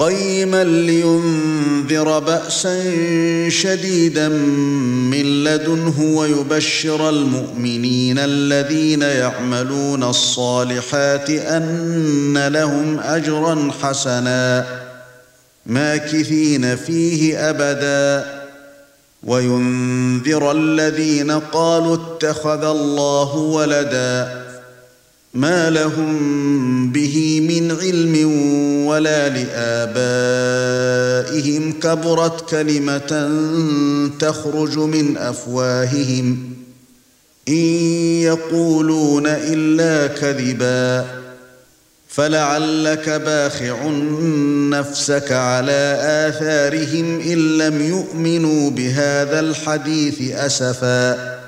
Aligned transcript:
قيما 0.00 0.64
لينذر 0.64 2.18
بأسا 2.18 2.78
شديدا 3.48 4.28
من 4.28 5.44
لدنه 5.44 6.00
ويبشر 6.00 7.08
المؤمنين 7.08 8.18
الذين 8.18 9.02
يعملون 9.02 10.04
الصالحات 10.04 11.30
أن 11.30 12.48
لهم 12.48 12.98
أجرا 13.00 13.70
حسنا 13.82 14.66
ماكثين 15.66 16.76
فيه 16.76 17.50
أبدا. 17.50 18.40
وينذر 19.22 20.52
الذين 20.52 21.30
قالوا 21.30 21.96
اتخذ 21.96 22.64
الله 22.64 23.36
ولدا 23.36 24.49
ما 25.34 25.70
لهم 25.70 26.92
به 26.92 27.40
من 27.48 27.76
علم 27.80 28.32
ولا 28.86 29.28
لآبائهم 29.28 30.52
كبرت 31.72 32.50
كلمة 32.50 33.30
تخرج 34.18 34.78
من 34.78 35.16
أفواههم 35.16 36.38
إن 37.48 37.54
يقولون 38.22 39.26
إلا 39.26 40.06
كذبا 40.06 41.06
فلعلك 42.08 43.08
باخع 43.08 43.88
نفسك 44.70 45.32
على 45.32 45.98
آثارهم 46.28 47.20
إن 47.20 47.58
لم 47.58 47.82
يؤمنوا 47.82 48.70
بهذا 48.70 49.40
الحديث 49.40 50.32
أسفاً 50.32 51.39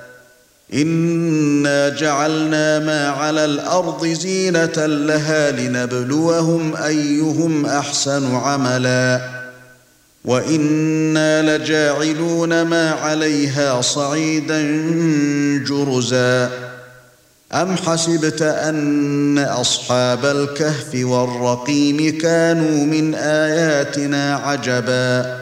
انا 0.74 1.88
جعلنا 1.88 2.78
ما 2.78 3.08
على 3.08 3.44
الأرض 3.44 4.06
زينه 4.06 4.86
لها 4.86 5.50
لنبلوهم 5.50 6.76
ايهم 6.76 7.66
احسن 7.66 8.34
عملا 8.34 9.20
وأنا 10.24 11.56
لجاعلون 11.56 12.62
ما 12.62 12.90
عليها 12.90 13.80
صعيدا 13.80 14.62
جرزا 15.68 16.50
ام 17.54 17.76
حسبت 17.76 18.42
ان 18.42 19.38
اصحاب 19.38 20.24
الكهف 20.24 20.94
والرقيم 20.94 22.18
كانوا 22.18 22.86
من 22.86 23.14
اياتنا 23.14 24.36
عجبا 24.36 25.41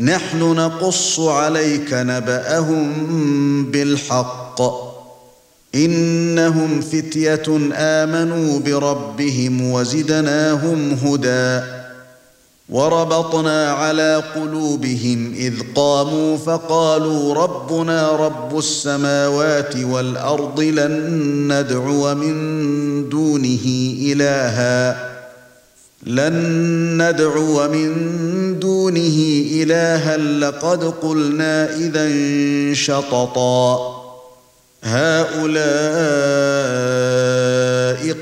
نحن 0.00 0.38
نقص 0.38 1.20
عليك 1.20 1.88
نبأهم 1.92 2.94
بالحق. 3.70 4.62
إنهم 5.74 6.80
فتية 6.80 7.70
آمنوا 7.72 8.58
بربهم 8.58 9.70
وزدناهم 9.70 10.92
هدى. 10.92 11.66
وربطنا 12.68 13.72
على 13.72 14.22
قلوبهم 14.34 15.34
إذ 15.36 15.54
قاموا 15.74 16.36
فقالوا 16.36 17.34
ربنا 17.34 18.10
رب 18.10 18.58
السماوات 18.58 19.76
والأرض 19.76 20.60
لن 20.60 21.52
ندعو 21.52 22.14
من 22.14 23.08
دونه 23.08 23.94
إلها. 24.02 25.17
لن 26.08 27.02
ندعو 27.02 27.68
من 27.68 27.90
دونه 28.58 29.44
إلها 29.52 30.16
لقد 30.16 30.84
قلنا 30.84 31.76
إذا 31.76 32.08
شططا. 32.74 33.94
هؤلاء 34.82 35.58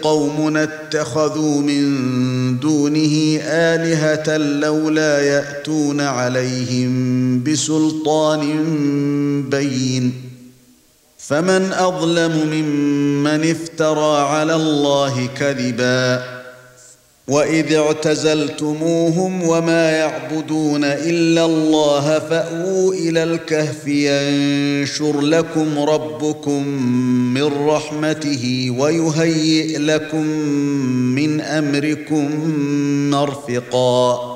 قوم 0.02 0.56
اتخذوا 0.56 1.60
من 1.60 2.58
دونه 2.58 3.40
آلهة 3.42 4.36
لولا 4.36 5.20
يأتون 5.20 6.00
عليهم 6.00 7.42
بسلطان 7.44 8.42
بين. 9.50 10.12
فمن 11.18 11.72
أظلم 11.72 12.32
ممن 12.52 13.50
افترى 13.50 14.18
على 14.18 14.54
الله 14.54 15.28
كذبا. 15.36 16.35
واذ 17.28 17.74
اعتزلتموهم 17.74 19.42
وما 19.42 19.90
يعبدون 19.90 20.84
الا 20.84 21.44
الله 21.44 22.18
فاووا 22.18 22.94
إلى 22.94 23.22
الكهف 23.22 23.88
ينشر 23.88 25.20
لكم 25.20 25.78
ربكم 25.78 26.66
من 27.34 27.66
رحمته 27.68 28.74
ويهيئ 28.78 29.78
لكم 29.78 30.26
من 31.14 31.40
امركم 31.40 32.50
مرفقا 33.10 34.35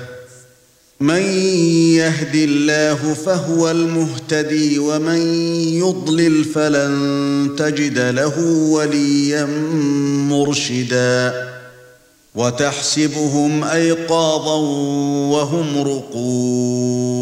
من 1.01 1.21
يهد 1.97 2.35
الله 2.35 3.13
فهو 3.13 3.71
المهتدي 3.71 4.79
ومن 4.79 5.17
يضلل 5.73 6.43
فلن 6.43 7.55
تجد 7.57 7.99
له 7.99 8.39
وليا 8.69 9.45
مرشدا 10.29 11.51
وتحسبهم 12.35 13.63
أيقاظا 13.63 14.55
وهم 15.31 15.77
رقود 15.77 17.21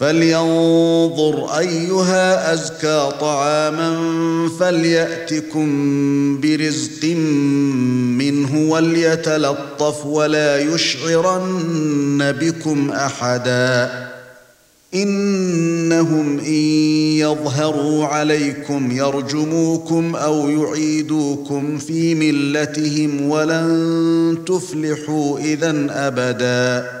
فلينظر 0.00 1.58
أيها 1.58 2.52
أزكى 2.52 3.10
طعاما 3.20 3.98
فليأتكم 4.60 5.68
برزق 6.40 7.04
منه 8.18 8.70
وليتلطف 8.70 10.06
ولا 10.06 10.58
يشعرن 10.58 12.32
بكم 12.40 12.90
أحدا 12.90 13.90
إنهم 14.94 16.38
إن 16.38 16.62
يظهروا 17.20 18.06
عليكم 18.06 18.90
يرجموكم 18.90 20.16
أو 20.16 20.48
يعيدوكم 20.48 21.78
في 21.78 22.14
ملتهم 22.14 23.28
ولن 23.28 24.38
تفلحوا 24.46 25.38
إذا 25.38 25.86
أبدا 25.90 27.00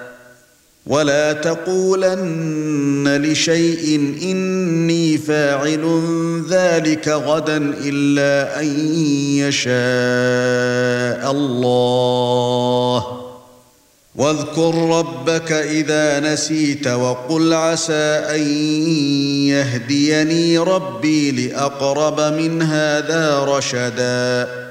ولا 0.87 1.33
تقولن 1.33 3.21
لشيء 3.23 4.15
اني 4.23 5.17
فاعل 5.17 6.01
ذلك 6.49 7.07
غدا 7.07 7.57
الا 7.83 8.59
ان 8.59 8.67
يشاء 9.37 9.71
الله. 11.31 13.21
واذكر 14.15 14.99
ربك 14.99 15.51
اذا 15.51 16.19
نسيت 16.19 16.87
وقل 16.87 17.53
عسى 17.53 18.23
ان 18.35 18.41
يهديني 19.47 20.57
ربي 20.57 21.31
لاقرب 21.31 22.19
من 22.19 22.61
هذا 22.61 23.43
رشدا. 23.43 24.70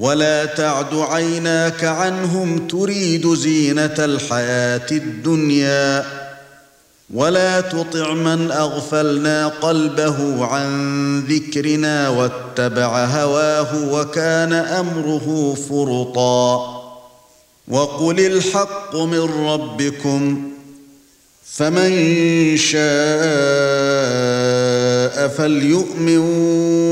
ولا 0.00 0.44
تعد 0.44 0.94
عيناك 0.94 1.84
عنهم 1.84 2.66
تريد 2.68 3.34
زينة 3.34 3.94
الحياة 3.98 4.86
الدنيا 4.90 6.04
ولا 7.14 7.60
تطع 7.60 8.14
من 8.14 8.50
أغفلنا 8.50 9.48
قلبه 9.48 10.44
عن 10.46 11.20
ذكرنا 11.20 12.08
واتبع 12.08 13.04
هواه 13.04 13.92
وكان 13.92 14.52
أمره 14.52 15.56
فرطا 15.68 16.80
وقل 17.68 18.20
الحق 18.20 18.96
من 18.96 19.46
ربكم 19.46 20.50
فمن 21.44 22.56
شاء 22.56 22.80
فليؤمن 25.28 26.18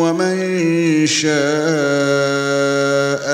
ومن 0.00 1.06
شاء 1.06 2.17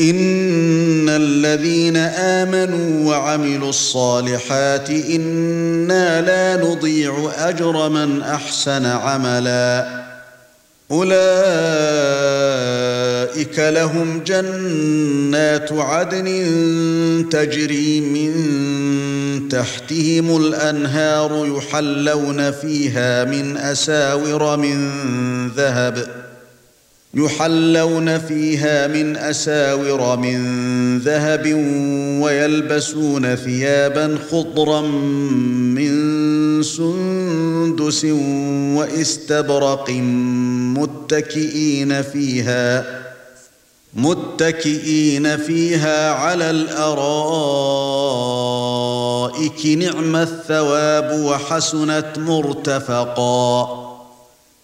ان 0.00 1.08
الذين 1.08 1.96
امنوا 1.96 3.10
وعملوا 3.10 3.68
الصالحات 3.68 4.90
أنا 4.90 6.20
لا 6.20 6.64
نضيع 6.64 7.30
اجر 7.38 7.88
من 7.88 8.22
احسن 8.22 8.86
عملا 8.86 10.04
اولئك 10.90 11.18
لهم 13.58 14.22
جنات 14.26 15.72
عدن 15.72 16.26
تجري 17.30 18.00
من 18.00 19.48
تحتهم 19.48 20.36
الانهار 20.36 21.56
يحلون 21.56 22.50
فيها 22.50 23.24
من 23.24 23.56
اساور 23.56 24.56
من 24.56 24.88
ذهب 25.48 26.27
يحلون 27.14 28.18
فيها 28.18 28.86
من 28.86 29.16
أساور 29.16 30.16
من 30.16 30.38
ذهب 30.98 31.46
ويلبسون 32.22 33.34
ثيابا 33.36 34.18
خضرا 34.30 34.80
من 34.80 36.62
سندس 36.62 38.04
واستبرق 38.78 39.90
متكئين 40.76 42.02
فيها 42.02 42.84
متكئين 43.94 45.36
فيها 45.36 46.12
على 46.12 46.50
الأرائك 46.50 46.98
نعم 49.66 50.16
الثواب 50.16 51.20
وحسنت 51.20 52.18
مرتفقا. 52.18 53.87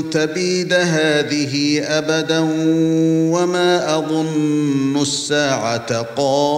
تبيد 0.00 0.72
هذه 0.72 1.82
أبدا 1.82 2.38
وما 3.32 3.98
أظن 3.98 5.02
الساعة 5.02 6.02
قائمة 6.02 6.52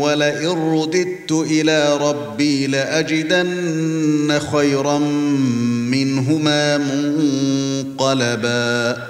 ولئن 0.00 0.48
رددت 0.48 1.32
إلى 1.32 1.96
ربي 1.96 2.66
لأجدن 2.66 4.40
خيرا 4.52 4.98
منهما 5.88 6.78
منقلبا 7.98 9.09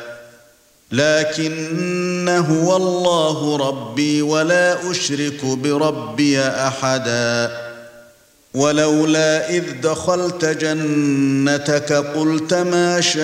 لكن 0.91 2.29
هو 2.29 2.75
الله 2.75 3.57
ربي 3.57 4.21
ولا 4.21 4.91
أشرك 4.91 5.45
بربي 5.45 6.39
أحدا. 6.41 7.51
ولولا 8.53 9.49
إذ 9.49 9.63
دخلت 9.83 10.45
جنتك 10.45 11.93
قلت 11.93 12.53
ما 12.53 13.01
شاء 13.01 13.21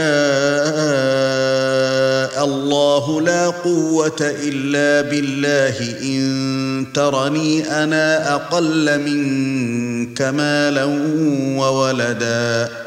الله 2.45 3.21
لا 3.21 3.47
قوة 3.47 4.17
إلا 4.21 5.09
بالله. 5.09 5.99
إن 6.01 6.87
ترني 6.93 7.83
أنا 7.83 8.35
أقل 8.35 8.99
منك 8.99 10.21
مالا 10.21 10.83
وولدا. 11.59 12.86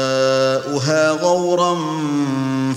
ماؤها 0.71 1.11
غورا 1.11 1.77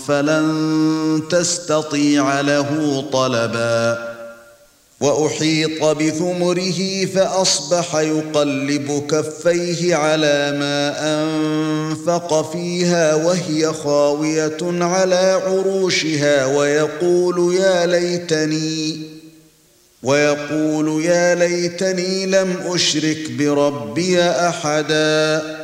فلن 0.09 1.23
تستطيع 1.31 2.41
له 2.41 3.05
طلبا. 3.13 4.15
وأحيط 5.01 5.85
بثمره 5.85 7.07
فأصبح 7.15 7.97
يقلب 7.97 9.07
كفيه 9.11 9.95
على 9.95 10.57
ما 10.59 10.95
أنفق 11.23 12.53
فيها 12.53 13.15
وهي 13.15 13.73
خاوية 13.73 14.59
على 14.63 15.43
عروشها 15.47 16.47
ويقول 16.47 17.55
يا 17.55 17.87
ليتني 17.87 19.01
ويقول 20.03 21.05
يا 21.05 21.35
ليتني 21.35 22.27
لم 22.27 22.57
أشرك 22.67 23.31
بربي 23.31 24.23
أحدا. 24.23 25.64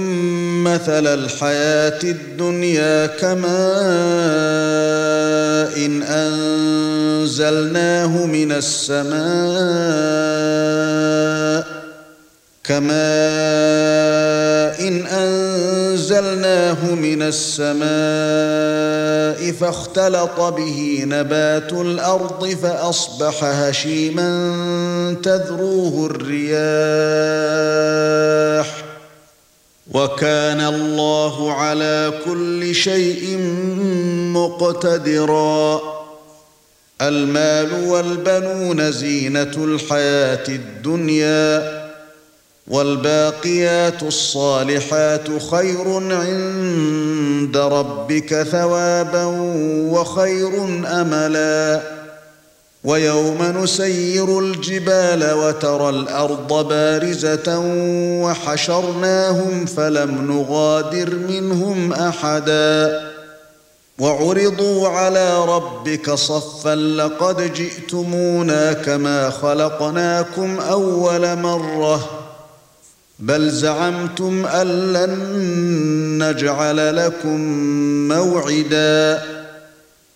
مثل 0.63 1.07
الحياة 1.07 1.99
الدنيا 2.03 3.07
كماء 3.07 3.51
إن 5.85 6.03
أنزلناه 7.23 8.25
من 8.25 8.51
السماء 8.51 9.11
كماء 12.63 12.91
إن 14.87 15.07
أنزلناه 15.07 16.95
من 16.95 17.21
السماء 17.21 17.91
فاختلط 19.51 20.39
به 20.39 21.03
نبات 21.07 21.73
الأرض 21.73 22.47
فأصبح 22.47 23.43
هشيما 23.43 24.31
تذروه 25.23 26.05
الرياح 26.05 26.51
وكان 29.93 30.61
الله 30.61 31.53
على 31.53 32.13
كل 32.25 32.75
شيء 32.75 33.37
مقتدرا. 34.33 35.81
المال 37.01 37.89
والبنون 37.89 38.91
زينة 38.91 39.51
الحياة 39.57 40.47
الدنيا 40.47 41.81
والباقيات 42.67 44.03
الصالحات 44.03 45.27
خير 45.51 45.93
عند 46.11 47.57
ربك 47.57 48.43
ثوابا 48.43 49.25
وخير 49.91 50.63
أملا. 50.87 52.00
ويوم 52.83 53.63
نسير 53.63 54.39
الجبال 54.39 55.33
وترى 55.33 55.89
الأرض 55.89 56.67
بارزة 56.67 57.59
وحشرناهم 58.23 59.65
فلم 59.65 60.31
نغادر 60.31 61.15
منهم 61.15 61.93
أحدا. 61.93 63.11
وعرضوا 63.99 64.87
على 64.87 65.45
ربك 65.45 66.11
صفا 66.11 66.75
لقد 66.75 67.53
جئتمونا 67.53 68.73
كما 68.73 69.29
خلقناكم 69.29 70.59
أول 70.59 71.37
مرة. 71.37 72.09
بل 73.19 73.49
زعمتم 73.49 74.45
أن 74.45 74.93
لن 74.93 75.13
نجعل 76.23 76.95
لكم 76.95 77.39
موعدا. 78.07 79.40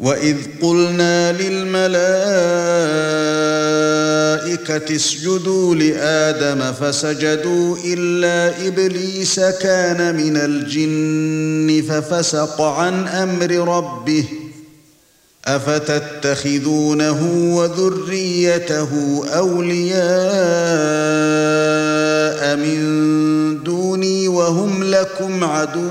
وإذ 0.00 0.36
قلنا 0.62 1.32
للملائكة 1.32 2.00
اسجدوا 4.96 5.74
لآدم 5.74 6.72
فسجدوا 6.72 7.76
إلا 7.84 8.66
إبليس 8.66 9.40
كان 9.40 10.16
من 10.16 10.36
الجن 10.36 11.82
ففسق 11.88 12.60
عن 12.60 13.08
أمر 13.08 13.50
ربه 13.76 14.24
افتتخذونه 15.46 17.22
وذريته 17.56 18.88
اولياء 19.28 20.00
من 22.56 22.80
دوني 23.64 24.28
وهم 24.28 24.84
لكم 24.84 25.44
عدو 25.44 25.90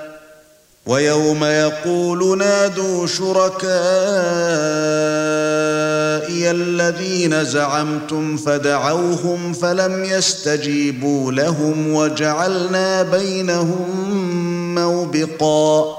ويوم 0.85 1.43
يقول 1.43 2.37
نادوا 2.37 3.07
شركائي 3.07 3.71
الذين 6.51 7.45
زعمتم 7.45 8.37
فدعوهم 8.37 9.53
فلم 9.53 10.03
يستجيبوا 10.03 11.31
لهم 11.31 11.93
وجعلنا 11.93 13.03
بينهم 13.03 14.75
موبقا 14.75 15.97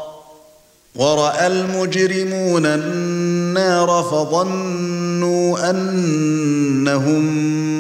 ورأى 0.97 1.47
المجرمون 1.47 2.67
النار 2.67 4.09
فظنوا 4.11 5.71
أنهم 5.71 7.23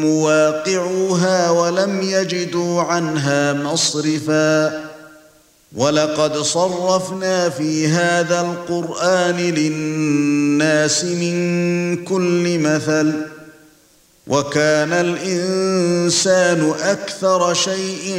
مواقعوها 0.00 1.50
ولم 1.50 2.02
يجدوا 2.02 2.82
عنها 2.82 3.52
مصرفا 3.52 4.91
ولقد 5.76 6.36
صرفنا 6.36 7.48
في 7.48 7.88
هذا 7.88 8.40
القرآن 8.40 9.36
للناس 9.36 11.04
من 11.04 12.04
كل 12.04 12.58
مثل 12.58 13.12
وكان 14.26 14.92
الإنسان 14.92 16.72
أكثر 16.82 17.54
شيء 17.54 18.18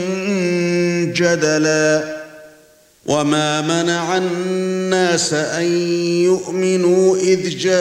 جدلا 1.16 2.24
وما 3.06 3.62
منع 3.62 4.18
الناس 4.18 5.34
أن 5.34 5.64
يؤمنوا 6.24 7.18
إذ 7.18 7.50
جاءهم 7.50 7.74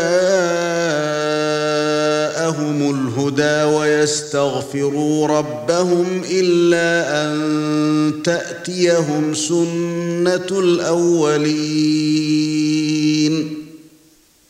الهدى. 2.90 3.61
ويستغفروا 4.02 5.26
ربهم 5.26 6.22
إلا 6.30 7.24
أن 7.24 8.22
تأتيهم 8.24 9.34
سنة 9.34 10.46
الأولين 10.50 11.62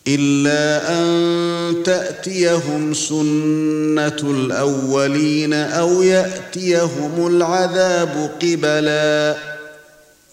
إلا 0.09 0.93
أن 0.99 1.83
تأتيهم 1.85 2.95
سنة 2.95 4.31
الأولين 4.31 5.53
أو 5.53 6.03
يأتيهم 6.03 7.27
العذاب 7.27 8.31
قبلا 8.43 9.37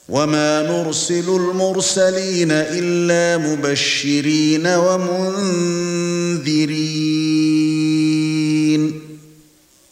وما 0.09 0.61
نرسل 0.61 1.29
المرسلين 1.29 2.51
إلا 2.51 3.37
مبشرين 3.37 4.67
ومنذرين 4.67 5.89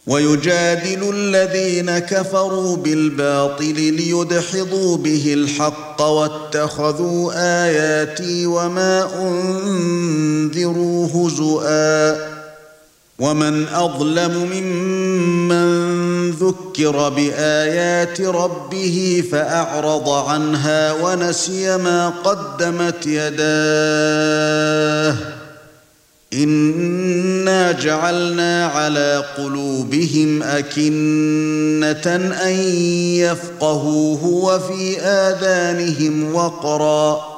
ويجادل 0.08 1.14
الذين 1.14 2.00
كفروا 2.00 2.78
بالباطل 2.78 3.74
ليدحضوا 3.74 4.98
به 4.98 5.34
الحق 5.34 6.02
واتخذوا 6.02 7.32
آياتي 7.36 8.46
وما 8.46 9.10
أنذروا 9.22 11.08
هزؤا. 11.08 12.38
ومن 13.20 13.68
أظلم 13.68 14.50
ممن 14.54 16.32
ذكر 16.32 17.10
بآيات 17.10 18.22
ربه 18.22 19.24
فأعرض 19.32 20.10
عنها 20.10 20.94
ونسي 20.94 21.78
ما 21.78 22.10
قدمت 22.10 23.06
يداه. 23.06 24.38
انا 26.34 27.72
جعلنا 27.72 28.66
على 28.66 29.24
قلوبهم 29.38 30.44
اكنه 30.44 32.16
ان 32.46 32.56
يفقهوه 33.16 34.26
وفي 34.26 35.00
اذانهم 35.00 36.36
وقرا 36.36 37.38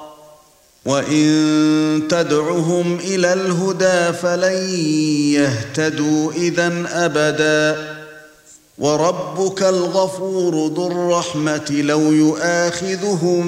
وان 0.86 2.02
تدعهم 2.10 2.96
إلى 2.96 3.34
الهدى 3.34 4.18
فلن 4.18 4.70
يهتدوا 5.34 6.32
اذا 6.32 6.72
ابدا 6.92 7.89
وربك 8.80 9.64
الغفور 9.64 10.74
ذو 10.76 10.88
الرحمة 10.88 11.72
لو 11.72 12.12
يؤاخذهم 12.12 13.46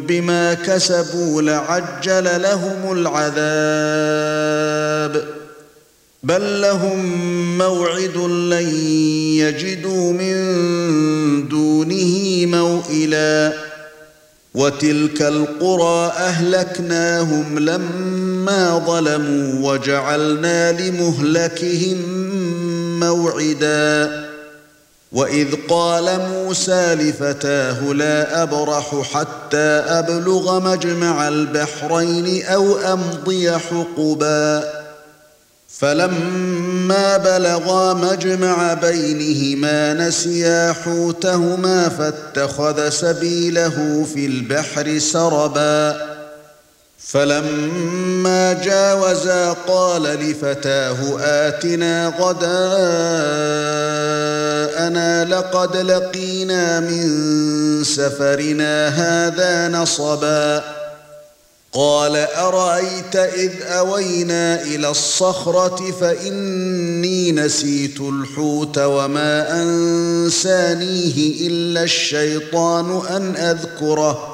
بما 0.00 0.54
كسبوا 0.54 1.42
لعجل 1.42 2.42
لهم 2.42 2.92
العذاب. 2.92 4.14
بل 6.22 6.60
لهم 6.60 6.98
موعد 7.58 8.16
لن 8.16 8.68
يجدوا 9.38 10.12
من 10.12 10.34
دونه 11.48 12.46
موئلا. 12.46 13.52
وتلك 14.54 15.22
القرى 15.22 16.12
أهلكناهم 16.16 17.58
لما 17.58 18.82
ظلموا 18.86 19.72
وجعلنا 19.72 20.72
لمهلكهم 20.72 21.96
موعدا. 23.00 24.23
واذ 25.14 25.54
قال 25.68 26.20
موسى 26.30 26.94
لفتاه 26.94 27.92
لا 27.92 28.42
ابرح 28.42 29.02
حتى 29.12 29.66
ابلغ 29.86 30.60
مجمع 30.60 31.28
البحرين 31.28 32.44
أو 32.44 32.78
امضي 32.78 33.50
حقبا 33.50 34.64
فلما 35.68 37.16
بلغا 37.16 37.94
مجمع 37.94 38.74
بينهما 38.74 39.94
نسيا 39.94 40.72
حوتهما 40.72 41.88
فاتخذ 41.88 42.88
سبيله 42.88 44.06
في 44.14 44.26
البحر 44.26 44.98
سربا 44.98 46.13
فلما 47.06 48.52
جاوزا 48.52 49.52
قال 49.52 50.02
لفتاه 50.02 50.96
آتنا 51.20 52.12
غداءنا 52.20 52.44
لقد 55.24 55.76
لقينا 55.76 56.80
من 56.80 57.04
سفرنا 57.84 58.88
هذا 58.88 59.68
نصبا. 59.68 60.64
قال 61.72 62.16
أرأيت 62.16 63.16
إذ 63.16 63.62
أوينا 63.62 64.62
إلى 64.62 64.88
الصخرة 64.90 65.92
فإني 66.00 67.32
نسيت 67.32 68.00
الحوت 68.00 68.78
وما 68.78 69.62
أنسانيه 69.62 71.48
إلا 71.48 71.82
الشيطان 71.82 73.00
أن 73.10 73.36
أذكره. 73.36 74.33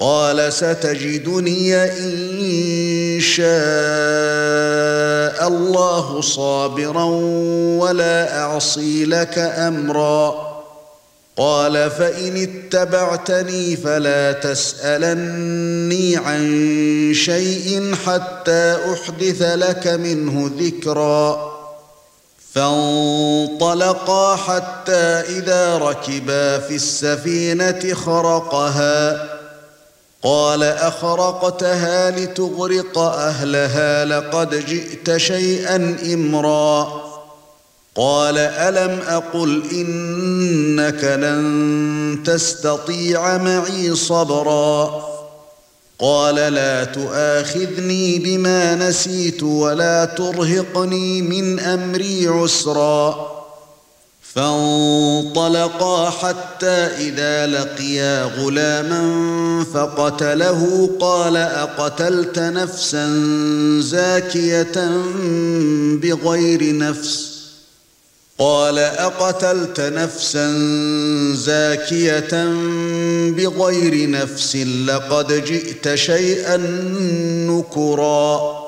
قال 0.00 0.52
ستجدني 0.52 1.74
إن 1.84 3.20
شاء 3.20 3.48
الله 5.48 6.20
صابرا 6.20 7.04
ولا 7.78 8.40
أعصي 8.40 9.04
لك 9.04 9.38
أمرا. 9.38 10.48
قال 11.36 11.90
فإن 11.90 12.36
اتبعتني 12.36 13.76
فلا 13.76 14.32
تسألني 14.32 16.16
عن 16.16 17.12
شيء 17.14 17.94
حتى 18.06 18.76
أحدث 18.92 19.42
لك 19.42 19.86
منه 19.86 20.50
ذكرا. 20.58 21.52
فانطلقا 22.54 24.36
حتى 24.36 25.22
إذا 25.38 25.78
ركبا 25.78 26.58
في 26.58 26.74
السفينة 26.74 27.94
خرقها. 27.94 29.37
قال 30.22 30.62
أخرقتها 30.62 32.10
لتغرق 32.10 32.98
أهلها 32.98 34.04
لقد 34.04 34.66
جئت 34.66 35.16
شيئا 35.16 35.96
إمرا. 36.14 37.02
قال 37.96 38.38
ألم 38.38 39.00
أقل 39.08 39.62
إنك 39.72 41.04
لن 41.04 42.22
تستطيع 42.26 43.38
معي 43.38 43.94
صبرا. 43.94 45.04
قال 45.98 46.34
لا 46.34 46.84
تؤاخذني 46.84 48.18
بما 48.18 48.74
نسيت 48.74 49.42
ولا 49.42 50.04
ترهقني 50.04 51.22
من 51.22 51.60
أمري 51.60 52.28
عسرا. 52.28 53.37
فانطلقا 54.38 56.10
حتى 56.10 56.66
إذا 56.98 57.46
لقيا 57.46 58.24
غلاما 58.24 59.64
فقتله 59.74 60.90
قال 61.00 61.36
أقتلت 61.36 62.38
نفسا 62.38 63.06
زاكية 63.80 64.90
بغير 66.02 66.78
نفس 66.78 67.38
قال 68.38 68.78
أقتلت 68.78 69.80
نفسا 69.80 70.52
زاكية 71.34 72.44
بغير 73.30 74.10
نفس 74.10 74.56
لقد 74.86 75.44
جئت 75.44 75.94
شيئا 75.94 76.56
نكرا 77.46 78.67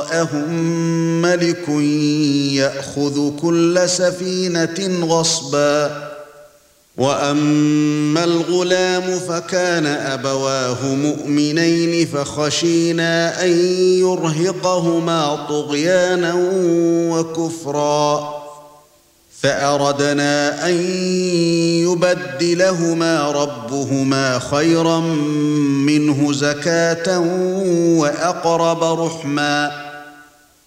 وراءهم 0.00 0.52
ملك 1.22 1.68
يأخذ 2.52 3.36
كل 3.36 3.80
سفينة 3.86 5.06
غصبا. 5.06 6.10
وأما 6.96 8.24
الغلام 8.24 9.18
فكان 9.18 9.86
أبواه 9.86 10.84
مؤمنين 10.84 12.06
فخشينا 12.06 13.44
أن 13.44 13.50
يرهقهما 14.00 15.46
طغيانا 15.48 16.34
وكفرا. 17.10 18.40
فأردنا 19.42 20.66
أن 20.66 20.74
يبدلهما 21.88 23.30
ربهما 23.30 24.38
خيرا 24.38 25.00
منه 25.86 26.32
زكاة 26.32 27.18
وأقرب 27.98 29.00
رحما. 29.00 29.89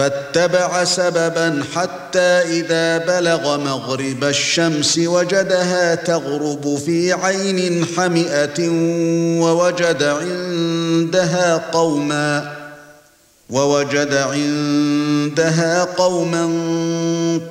فاتبع 0.00 0.84
سببا 0.84 1.62
حتى 1.74 2.20
إذا 2.20 2.98
بلغ 2.98 3.56
مغرب 3.56 4.24
الشمس 4.24 4.98
وجدها 4.98 5.94
تغرب 5.94 6.78
في 6.86 7.12
عين 7.12 7.84
حمئة 7.96 8.68
ووجد 9.40 10.02
عندها 10.02 11.56
قوما 11.72 12.56
ووجد 13.50 14.14
عندها 14.14 15.84
قوما 15.84 16.44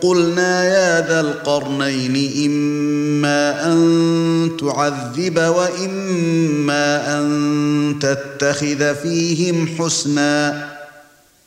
قلنا 0.01 0.65
يا 0.65 1.07
ذا 1.07 1.19
القرنين 1.19 2.45
إما 2.45 3.65
أن 3.65 4.51
تعذب 4.59 5.38
وإما 5.38 7.17
أن 7.19 7.99
تتخذ 8.01 8.95
فيهم 8.95 9.69
حسنا 9.79 10.68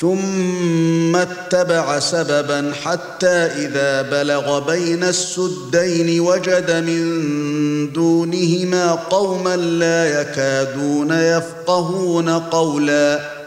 ثم 0.00 1.16
اتبع 1.16 1.98
سببا 1.98 2.72
حتى 2.84 3.26
إذا 3.26 4.02
بلغ 4.02 4.58
بين 4.58 5.04
السدين 5.04 6.20
وجد 6.20 6.70
من 6.70 7.92
دونهما 7.92 8.92
قوما 8.92 9.56
لا 9.56 10.20
يكادون 10.20 11.10
يفقهون 11.10 12.28
قولا. 12.28 13.38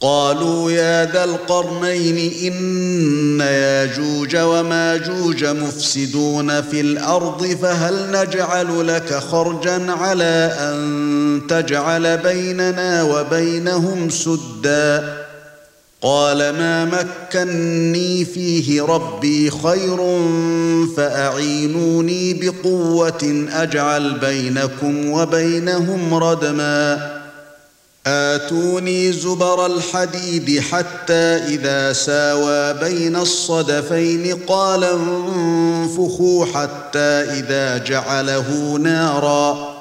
قالوا 0.00 0.70
يا 0.70 1.12
ذا 1.12 1.24
القرنين 1.24 2.32
إن 2.42 3.40
ياجوج 3.40 4.36
وماجوج 4.36 5.44
مفسدون 5.44 6.62
في 6.62 6.80
الأرض 6.80 7.46
فهل 7.46 7.94
نجعل 8.10 8.88
لك 8.88 9.14
خرجا 9.14 9.92
على 9.92 10.56
أن 10.60 11.42
تجعل 11.48 12.18
بيننا 12.18 13.02
وبينهم 13.02 14.10
سدا؟ 14.10 15.25
قال 16.06 16.38
ما 16.38 16.84
مكنني 16.84 18.24
فيه 18.24 18.82
ربي 18.82 19.50
خير 19.50 19.96
فأعينوني 20.96 22.34
بقوة 22.34 23.46
أجعل 23.52 24.18
بينكم 24.18 25.10
وبينهم 25.10 26.14
ردما. 26.14 27.10
آتوني 28.06 29.12
زبر 29.12 29.66
الحديد 29.66 30.60
حتى 30.60 31.36
إذا 31.48 31.92
ساوى 31.92 32.74
بين 32.74 33.16
الصدفين 33.16 34.36
قال 34.46 34.84
انفخوا 34.84 36.46
حتى 36.46 36.98
إذا 37.38 37.78
جعله 37.78 38.78
نارا. 38.82 39.75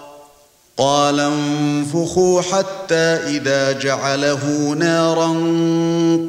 قال 0.77 1.19
انفخوا 1.19 2.41
حتى 2.41 2.95
إذا 3.27 3.71
جعله 3.71 4.75
نارا 4.77 5.27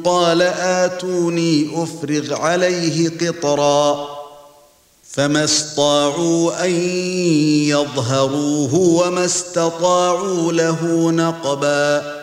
قال 0.05 0.41
آتوني 0.41 1.83
أفرغ 1.83 2.33
عليه 2.33 3.09
قطرا 3.09 4.07
فما 5.11 5.43
استطاعوا 5.43 6.65
أن 6.65 6.71
يظهروه 7.69 8.75
وما 8.75 9.25
استطاعوا 9.25 10.53
له 10.53 11.11
نقبا 11.11 12.16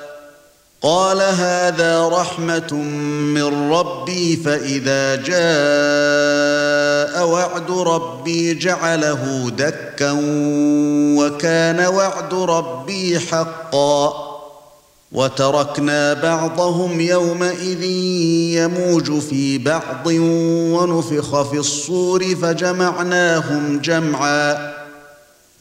قال 0.85 1.21
هذا 1.21 2.09
رحمة 2.09 2.75
من 3.35 3.73
ربي 3.73 4.37
فإذا 4.37 5.17
جاء 5.17 5.35
وعد 7.29 7.71
ربي 7.71 8.55
جعله 8.55 9.51
دكا 9.51 10.19
وكان 11.19 11.87
وعد 11.87 12.35
ربي 12.35 13.21
حقا. 13.21 14.35
وتركنا 15.13 16.13
بعضهم 16.13 17.01
يومئذ 17.01 17.83
يموج 18.53 19.19
في 19.19 19.59
بعض 19.59 20.07
ونفخ 20.07 21.43
في 21.43 21.59
الصور 21.59 22.25
فجمعناهم 22.43 23.79
جمعا. 23.79 24.74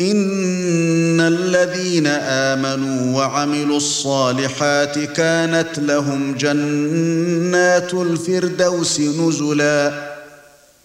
إن 0.00 1.20
الذين 1.20 2.06
آمنوا 2.06 3.16
وعملوا 3.18 3.76
الصالحات 3.76 4.98
كانت 4.98 5.78
لهم 5.78 6.34
جنات 6.34 7.94
الفردوس 7.94 9.00
نزلا 9.00 9.92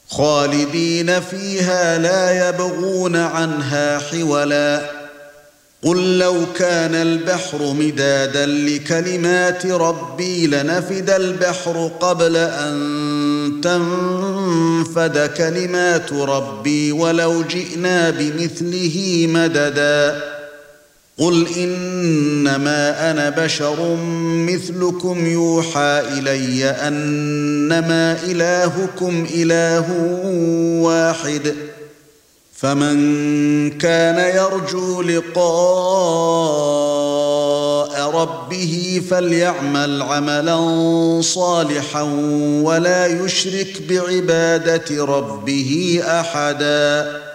خالدين 0.09 1.19
فيها 1.19 1.97
لا 1.97 2.49
يبغون 2.49 3.15
عنها 3.15 3.99
حولا 3.99 4.99
قل 5.83 6.17
لو 6.19 6.45
كان 6.55 6.95
البحر 6.95 7.73
مدادا 7.73 8.45
لكلمات 8.45 9.65
ربي 9.65 10.47
لنفد 10.47 11.09
البحر 11.09 11.91
قبل 11.99 12.35
أن 12.35 13.61
تنفد 13.63 14.28
كلمات 15.37 16.13
ربي 16.13 16.91
ولو 16.91 17.43
جئنا 17.43 18.09
بمثله 18.09 19.27
مددا 19.29 20.21
قل 21.17 21.47
انما 21.57 23.11
أنا 23.11 23.29
بشر 23.29 23.97
مثلكم 24.23 25.27
يوحى 25.27 26.01
الي 26.17 26.65
انما 26.65 28.17
الهكم 28.23 29.27
اله 29.33 29.91
واحد 30.81 31.55
فمن 32.53 32.97
كان 33.77 34.35
يرجو 34.35 35.01
ربه 37.99 39.01
فليعمل 39.09 40.01
عملا 40.01 40.57
صالحا 41.21 42.01
ولا 42.63 43.05
يشرك 43.07 43.81
بعبادة 43.89 45.05
ربه 45.05 46.01
أحدا. 46.05 47.28